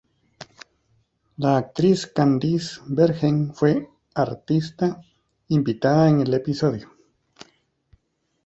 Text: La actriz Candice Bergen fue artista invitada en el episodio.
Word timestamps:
La 1.37 1.57
actriz 1.57 2.07
Candice 2.07 2.81
Bergen 2.87 3.53
fue 3.53 3.87
artista 4.15 4.99
invitada 5.49 6.09
en 6.09 6.21
el 6.21 6.33
episodio. 6.33 6.89